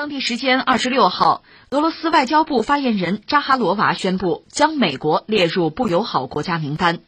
[0.00, 7.00] 当地时间二十六号，俄罗斯外交部发言人扎哈罗娃宣布，将美国列入不友好国家名单。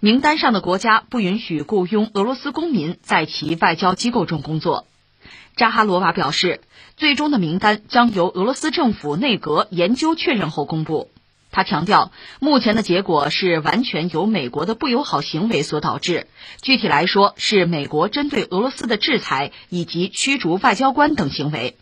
[0.00, 4.88] 名单上的国家不允许雇佣俄罗斯公民在其外交机构中工作。
[5.54, 6.60] 扎哈罗娃表示，
[6.96, 11.08] 最终的名单将由俄罗斯政府内阁研究确认后公布。
[11.52, 12.10] 他强调，
[12.40, 16.26] 目前的结果是完全由美国的不友好行为所导致。
[16.60, 21.76] 具体来说，是美国针对俄罗斯的制裁以及驱逐外交官等行为。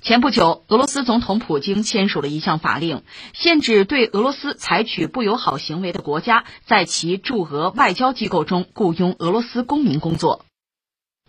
[0.00, 3.02] 前不久，俄罗斯总统普京签署了一项法令，
[3.32, 10.44] 限制对俄罗斯采取不友好行为的国家在其驻俄外交机构中雇佣俄罗斯公民工作。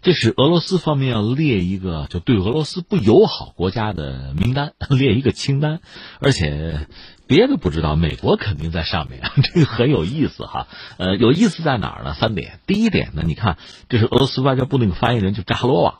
[0.01, 5.81] 这是俄罗斯方面要列一个就对俄罗斯不友好国家的名单， 列一个清单，
[6.19, 6.87] 而且
[7.27, 10.67] 别的不知道，美国肯定在上面， 这个很有意思哈。
[10.97, 12.15] 呃，有意思在哪儿呢？
[12.15, 12.59] 三点。
[12.65, 13.57] 第一点呢，你看，
[13.89, 15.99] 这是俄罗斯外交部那个发言人就扎哈罗娃。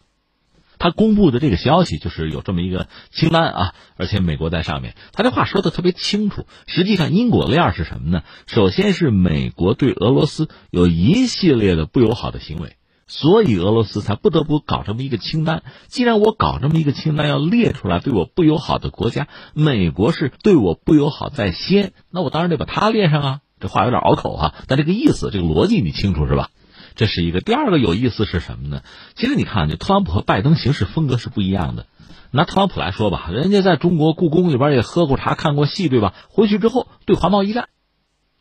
[0.81, 4.95] 他公布的这个消息就是有这么一个清单啊，而且美国在上面。
[5.13, 8.23] 他这话说的特别清楚，实际上因果链是什么呢？
[8.47, 15.61] 首先是美国对俄罗斯有一系列的不友好的行为，所以俄罗斯才不得不搞这么一个清单。
[15.85, 23.39] 既然我搞这么一个清单要列出来对我不友好的国家，美国是对我不友好在先，那我当然得把它列上啊。
[23.59, 26.49] 这话有点拗口哈，但这个意思，这个逻辑你清楚是吧？
[26.95, 28.83] 这是一个第二个有意思是什么呢？
[29.15, 31.87] 其实你看，就特朗普和拜登行事风格是不一样的。
[32.31, 36.13] 拿特朗普来说吧，人家在中国故宫里边也喝过茶、看过戏，对吧？
[36.29, 37.67] 回去之后对华贸易战，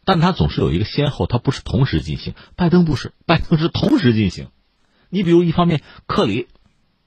[0.04, 2.34] 但他总是有一个先后，他不是同时进行。
[2.54, 4.48] 拜登不是，拜登是同时进行。
[5.08, 6.46] 你比如一方面，克里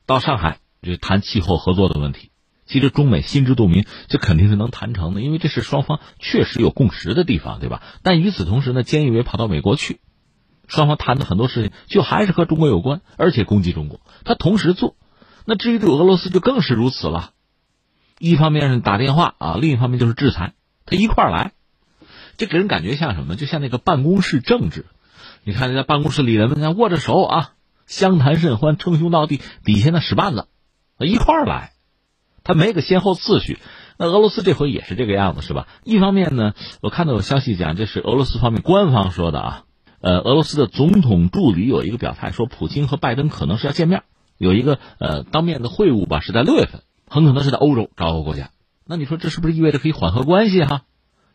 [0.05, 2.31] 到上海就谈气候合作的问题，
[2.65, 7.81] 其实中美心知肚明，这肯定是能谈成的，因为这是双方确实有共识的地方，对吧？
[8.01, 10.01] 但与此同时呢，菅义伟跑到美国去。
[10.73, 14.01] 双方谈的很多事情，就还是和中国有关，而且攻击中国。
[14.25, 14.95] 他同时做，
[15.45, 17.29] 那至于对俄罗斯就更是如此了。
[18.17, 20.53] 一方面是打电话啊，另一方面就是制裁，
[20.87, 21.51] 他一块儿来，
[22.37, 23.35] 这给人感觉像什么？
[23.35, 24.87] 就像那个办公室政治。
[25.43, 27.51] 你看，在办公室里人们在握着手啊，
[27.85, 30.47] 相谈甚欢，称兄道弟，底下那使绊子，
[30.97, 31.73] 一块儿来，
[32.43, 33.59] 他没个先后次序。
[33.97, 35.67] 那俄罗斯这回也是这个样子，是吧？
[35.83, 39.63] 一方面呢，我看到有消息讲，这是俄罗斯方面官方说的啊。
[40.03, 44.03] 呃，俄罗斯的总统助理有一个表态，说普京和拜登可能是要见面，
[44.37, 48.51] 有一个呃当面的会晤吧，是在六月份，很可能是在欧洲找个国家。
[48.85, 50.81] 那你说这是不是意味着可以缓和关系哈？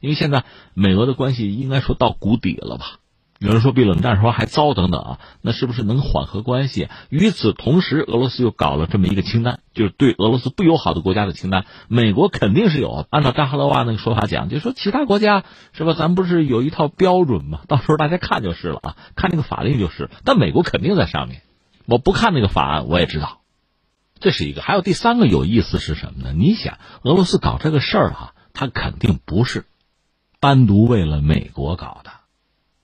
[0.00, 2.98] 因为现在美俄的关系应该说到谷底了吧？
[3.38, 6.88] 有人说比冷战时候还糟等等啊，那是不是能缓和关系？
[7.08, 11.64] 与此同时，俄罗斯又搞了这么一个清单，就是对俄罗斯不友好的国家的清单。
[11.86, 15.94] 美国肯定是有，按照扎哈罗娃那个说法讲，就说其他国家是吧？
[15.94, 17.60] 咱不是有一套标准吗？
[17.68, 20.10] 到时候大家看就是了啊，看那个法令就是。
[20.24, 21.42] 但美国肯定在上面，
[21.86, 23.42] 我不看那个法案我也知道，
[24.18, 24.62] 这是一个。
[24.62, 26.32] 还有第三个有意思是什么呢？
[26.36, 29.64] 你想，俄罗斯搞这个事儿哈，他肯定不是
[30.40, 32.10] 单独为了美国搞的。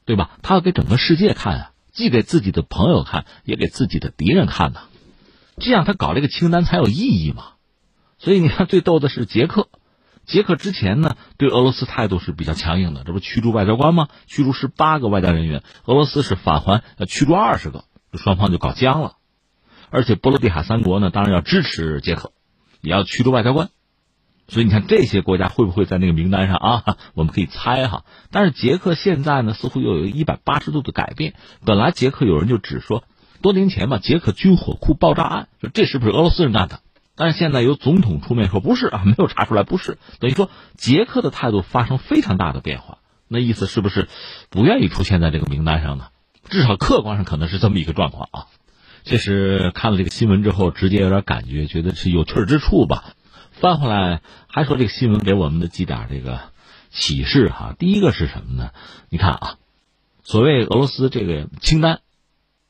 [0.05, 0.39] 对吧？
[0.43, 4.81] 他要给整个世界看啊，既给自己的朋友看，也给自己的敌人看呢。
[5.59, 7.53] 这样他搞这个清单才有意义嘛。
[8.19, 9.69] 所以你看，最逗的是捷克，
[10.27, 14.09] 捷克之前呢对俄罗斯态度是比较强硬的，这不驱逐外交官吗？
[14.27, 19.17] 驱逐十八个外交人员，俄罗斯是返还驱逐二十个，双方就搞僵了。
[19.91, 22.33] 而且波罗的海三国呢，当然要支持捷克，
[22.81, 23.71] 也要驱逐外交官。
[24.47, 26.97] 所以你看这些国家会不会在那个名单上啊？
[27.15, 28.05] 我们可以猜哈。
[28.31, 31.35] 但是捷克现在呢，似乎又有一百八十度的改变。
[31.65, 33.05] 本来捷克有人就只说
[33.41, 36.81] 多年前吧，捷克军火库爆炸案，说这是不是俄罗斯人干的？
[37.17, 39.99] 但是现在由总统出面说不是啊， 没有查出来，不是。
[40.21, 42.99] 等于说捷克的态度发生非常大的变化。
[43.29, 44.09] 那意思是不是
[44.51, 46.09] 不愿意出现在这个名单上呢？
[46.51, 48.47] 至少客观上可能是这么一个状况啊。
[49.03, 53.14] 这是看了这个新闻之后，直接有点感觉，觉得是有趣之处吧。
[53.65, 56.39] 翻回来还说这个新闻给我们的几点这个
[56.91, 58.73] 启示哈，第一个是什么呢？
[59.09, 59.57] 你看啊，
[60.23, 62.01] 所谓俄罗斯这个清单，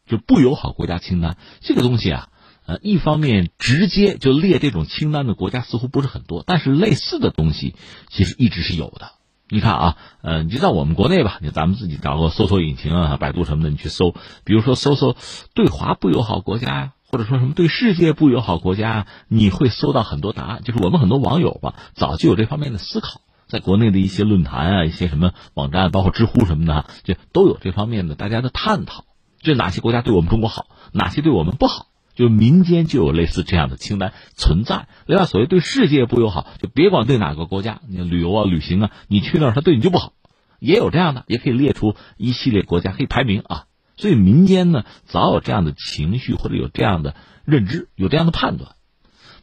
[0.06, 2.28] 就不友好国家清单这个东西啊，
[2.65, 7.75] 呃，一方面直接就列这种清单的国家似乎不是很多，但是类似的东西
[8.08, 9.14] 其实一直是有的。
[9.49, 14.14] 你看啊，呃，你就在我们国内吧，你咱们自己找个搜索引擎啊，百度什么的，你去搜，
[14.44, 15.17] 比如说搜搜
[15.55, 16.93] 对华不友好国家呀。
[17.14, 20.62] 或者说什么对世界不友好国家，你会搜到很多答案。
[20.64, 29.05] 就是我们很多网友吧，早就有这方面的思考，在国内的一些论坛啊、一些什么网站，包括知乎什么的，就都有这方面的大家的探讨。
[29.38, 34.88] 就哪些国家对我们中国好，哪些对我们不好，就民间就有类似这样的清单存在。
[35.06, 40.14] 另外，所谓对世界不友好，就别管对哪个国家，你旅游啊、旅行啊，你去那儿他对你就不好，
[40.58, 43.67] 也有这样的，也可以列出一系列国家，可以排名啊。
[43.96, 47.14] 所以民间呢，早有这样的情绪或者有这样的
[47.44, 48.73] 认知，有这样的判断。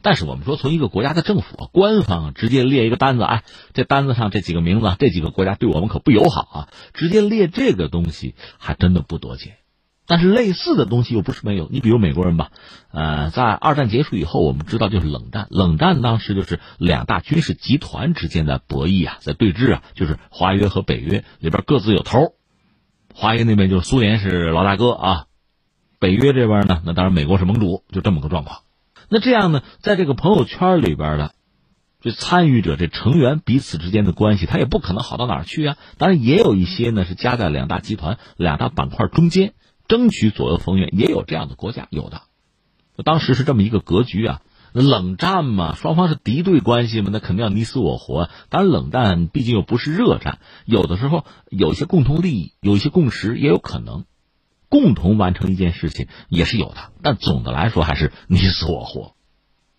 [0.04, 9.58] 但是我们说，从一个国家的政府啊官方直接列一个单子，哎，这单子上这几个名字，这几个国家对我们可不友好啊，直接列这个东西还真的不多见。
[10.04, 12.50] 但是类似的东西又不是没有，你比如美国人吧，
[12.90, 22.34] 呃，在二战结束以后，我们知道就是冷战，冷战当时就是两大军事集团之间的博弈啊，在对峙啊，就是华约和北约里边各自有头，
[23.14, 25.26] 华约那边就是苏联是老大哥啊，
[25.98, 28.60] 北约这边呢，那当然美国是盟主，就这么个状况。
[29.08, 31.34] 那这样呢，在这个朋友圈里边的
[32.00, 35.76] 这参与者、这成员彼此之间的关系，他也不可能好到哪儿去啊。
[35.98, 39.54] 当然，也有一些呢是夹在两大集团、两大板块中间。
[39.88, 42.22] 争取左右逢源，也有这样的国家，有的。
[43.04, 44.40] 当时是这么一个格局啊，
[44.72, 48.30] 冷战嘛，双方是敌对关系嘛，那肯定要你死我活。
[48.48, 54.04] 当然，冷战毕竟又不是热战，有的时候有一些共同利益，有一些共识，也有可能
[54.68, 56.76] 共同完成一件事情，也是有的。
[57.02, 59.14] 但总的来说，还是你死我活，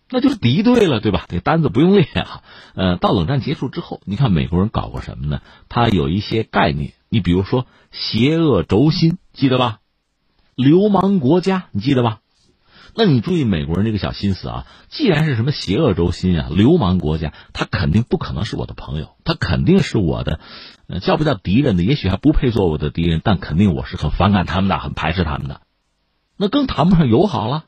[0.08, 1.26] 那就是敌对了，对吧？
[1.28, 2.42] 这单子不用列啊。
[2.74, 5.40] 呃，到冷战结束之后，你看美国人搞过什么呢？
[5.68, 9.80] 他有一些概念，你比如说邪恶轴心，记得吧？
[10.54, 12.20] 流氓国家，你记得吧？
[12.96, 14.66] 那你注意美国人这个小心思啊！
[14.88, 20.38] 既然是什么邪恶轴心啊，流氓国家，他肯定不可能是我的朋友，他肯定是我的，
[21.00, 21.82] 叫不叫敌人的？
[21.82, 25.60] 也许还不配做我的敌人，但肯定我是很反感他们的，很排斥他们的。
[26.36, 27.64] 那更谈不上友好了，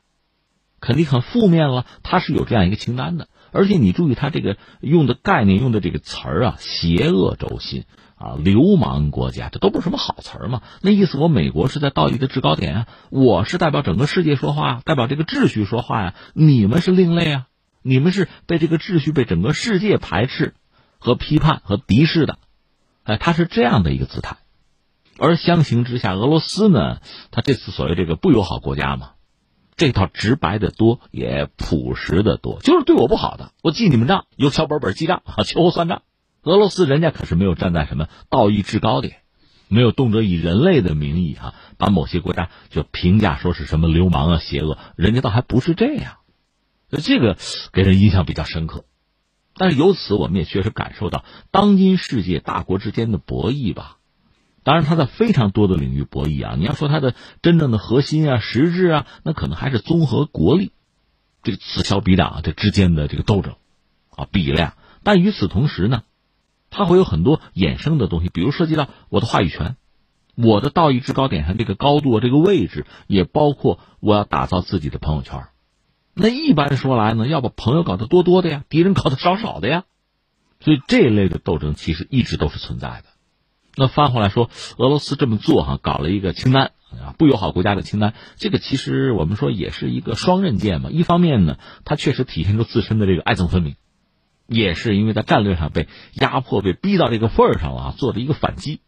[0.79, 1.85] 肯定很负面了。
[2.03, 7.85] 他是有这样一个清单的，而且你注意他这个用的概念，用的这个词儿啊，邪恶轴心。
[8.19, 10.63] 啊，流氓国家，这都不是什么好词儿嘛？
[10.81, 16.15] 那意思，我美国是在道义的制高点啊，我是代表整个世界说话，代表这个秩序说话呀。
[16.33, 17.45] 你们是另类啊，
[17.83, 20.55] 你们是被这个秩序、被整个世界排斥
[20.97, 22.39] 和批判和敌视的。
[23.03, 24.37] 哎，他是这样的一个姿态。
[25.19, 26.97] 而相形之下，俄罗斯呢，
[27.29, 29.11] 他这次所谓这个不友好国家嘛，
[29.77, 36.01] 这套直白的多，也朴实的多，就是对我不好的，我记你们账，有小本本记账啊，秋后算账。
[36.41, 39.17] 俄罗斯人家可是没有站在什么道义制高点，
[39.67, 46.17] 没有动辄以人类的名义哈，把某些国家就评价说是什么流氓啊、邪恶，人家倒还不是这样，
[46.89, 47.37] 这个
[47.71, 48.85] 给人印象比较深刻。
[49.55, 53.96] 但是由此我们也确实感受到，当今世界大国之间的博弈吧，
[54.67, 56.55] 当然它在非常多的领域博弈啊。
[56.57, 60.73] 你要说它的真正的核心啊、实质啊，那可能还是综合国力，
[61.41, 63.55] 这个此消彼长啊这之间的这个斗争
[64.09, 64.73] 啊、比量。
[65.03, 66.03] 但与此同时呢？
[66.69, 69.77] 它会有很多衍生的东西，比如涉及到我的话语权，
[70.35, 75.45] 我的道义制高点上这个高度、这个位置，也包括我要打造自己的朋友圈。
[76.13, 79.85] 那一般说来呢，要把朋友搞得多多的呀，敌人搞得少少的呀。
[80.59, 83.16] 所以这一类的斗争其实一直都是存在的。
[83.77, 88.15] 那翻回来说，俄罗斯这么做哈，搞了一个清单啊，不友好国家的清单。
[88.35, 90.89] 这个其实我们说也是一个双刃剑嘛。
[90.89, 93.75] 一方面呢，它确实体现出自身的这个爱憎分明。
[94.47, 98.79] 也是因为在战略上被压迫、被逼到这个份儿上了，做了一个反击，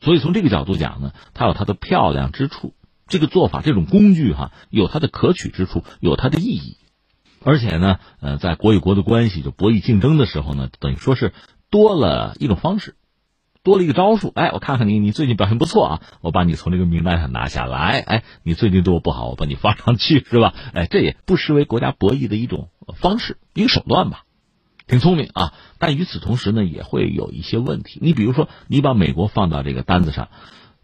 [0.00, 2.74] 所以从这个角度讲呢，它有它的漂亮之处。
[3.06, 6.76] 这个做法、这种工具哈，有它的可取之处，有它的意义。
[7.44, 11.32] 而且呢，呃，在国与国的关系就博弈竞争的时候呢，等于说是
[11.70, 12.96] 多了一种方式，
[13.68, 14.32] 多了一个招数。
[14.34, 18.00] 哎，我看看你，你最近表现不错啊，我把你从这个名单上拿下来。
[18.00, 20.54] 哎，你最近对我不好，我把你放上去，是吧？
[20.72, 24.24] 哎，这也不失为国家博弈的一种方式、一个手段吧。
[24.86, 27.98] 挺聪明啊，但与此同时呢，也会有一些问题。
[28.02, 30.28] 你比如说，你把美国放到这个单子上，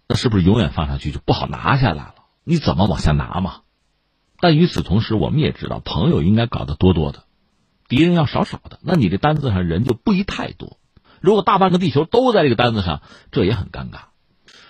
[0.07, 2.15] 那是不是永远放上去就不好拿下来了？
[2.45, 3.63] 你怎么往下拿嘛？
[4.41, 7.25] 但与此同时，我们也知道，朋友应该搞得多多的，
[7.89, 8.79] 敌人要少少的。
[8.83, 10.77] 那你这单子上人就不宜太多。
[11.25, 13.01] 如果大半个地球都在这个单子上，
[13.33, 14.09] 这也很尴尬。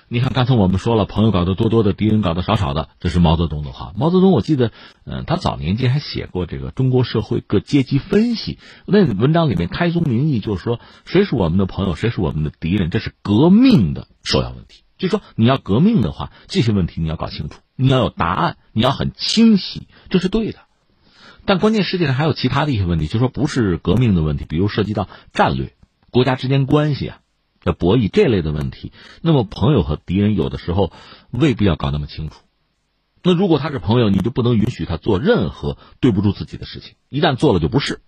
[0.07, 3.93] 你看，刚才我们说了，朋友搞得多多的，敌人搞得少少的，这是毛泽东的话。
[3.97, 4.71] 毛泽东，我记得，
[5.05, 8.61] 嗯，他早年间还写过这个中国社会各阶级分析。
[8.87, 14.85] 那文章里面开宗明义就是说，谁是我们的朋友，谁是我们的敌人，这是革命的首要问题。
[14.97, 20.61] 就说你要革命的话，这些问题你要搞清楚，你要有答案，你要很清晰，这是对的。
[21.47, 25.75] 但关键世界上还有其他的一些问题，就说不是革命的问题，比如涉及到战略、
[26.15, 27.21] 国家之间关系啊。
[27.65, 28.93] 的博弈这类的问题，
[29.23, 30.93] 那么朋友和敌人有的时候
[31.31, 32.43] 未必要搞那么清楚。
[33.23, 36.97] 那如果他是朋友，你就不能允许他做任何对不住自己的事情。
[37.09, 38.03] 一旦做了就不是，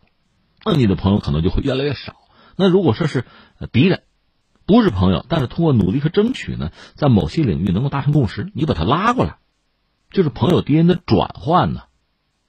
[0.62, 2.16] 那你的朋友可能就会越来越少。
[2.54, 3.24] 那如果说是
[3.72, 4.02] 敌人，
[4.66, 9.38] 不是朋友，但是通过努力和争取呢，在某些领域能够达成共识，你把他拉过来，
[10.10, 11.84] 就是朋友敌人的转换呢，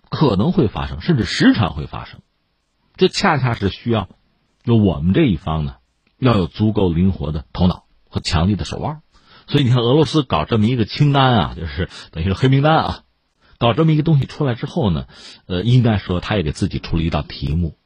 [0.10, 2.20] 可能会发生，甚至时常会发生。
[2.98, 4.10] 这恰恰是需要，
[4.68, 5.78] 就我们这一方呢。
[6.20, 9.04] 要有足够灵活的头脑和强力的手腕，
[9.46, 13.00] 所以你看俄罗斯搞这么一个清单啊，就是等于是黑名单啊，
[13.60, 15.06] 搞这么一个东西出来之后呢，
[15.46, 17.78] 呃，应该说他也给自己出了一道题目，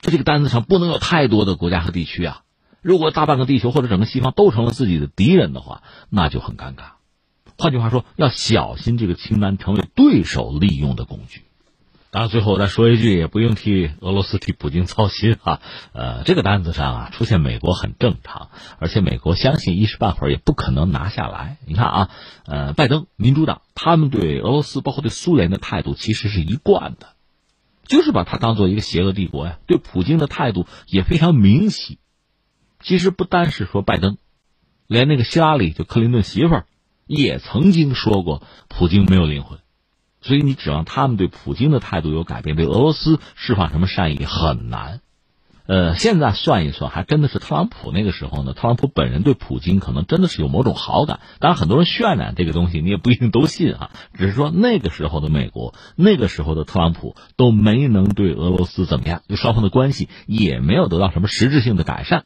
[0.00, 2.42] 在这个单子上不能有太多的国家和地区啊。
[2.82, 6.94] 如果大半个地球或者整个西方都成了自己的敌人的话，那就很尴尬。
[7.56, 11.44] 换句话说，要小心这个清单成为对手利用的工具。
[12.18, 15.60] 当然，最后再说一句，也不用替俄罗斯替普京操心啊。
[15.92, 21.58] 呃，这个单子上啊出现美国很正常，而且美国相信一时半会儿也不可能拿下来。
[21.64, 22.10] 你看啊，
[22.44, 27.10] 呃，拜登民主党他们对俄罗斯包括对苏联的态度其实是一贯的，
[27.86, 29.60] 就是把它当做一个邪恶帝国呀。
[29.68, 32.00] 对普京的态度也非常明晰。
[32.80, 34.18] 其实不单是说拜登，
[34.88, 36.66] 连那个希拉里就克林顿媳妇儿
[37.06, 39.60] 也曾经说过普京没有灵魂，
[40.20, 45.00] 所以你指望他们对普京的态度有改变，对俄罗斯释放什么善意很难。
[45.66, 48.54] 呃，现在算一算，还真的是特朗普那个时候呢。
[48.54, 53.90] 特朗普本人对普京可能真的是有某种好感，当然很多人渲染这个东西，你也不一定都信啊。
[54.16, 62.24] 只是说那个时候的美国，那个时候的特朗普都没能对俄罗斯怎么样，就双方的关系也没有得到什么实质性的改善。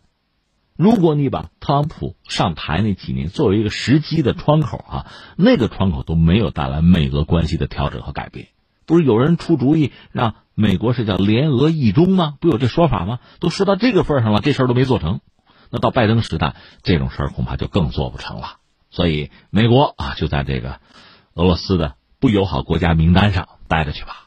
[0.76, 8.49] 如果你把特朗普上台那几年作为一个时机的窗口啊，那个窗口都没有带来美俄关系的调整和改变。
[8.87, 12.35] 不是有人出主意让美国是叫联俄一中吗？
[12.41, 13.21] 不有这说法吗？
[13.38, 15.21] 都说到这个份上了，这事儿都没做成。
[15.71, 18.57] 那到拜登时代，这种事儿恐怕就更做不成了。
[18.91, 20.81] 所以美国啊，就在这个
[21.35, 24.22] 俄罗斯的不友好国家名单上待着去吧。